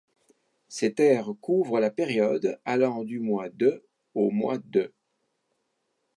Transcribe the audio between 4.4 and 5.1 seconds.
d'.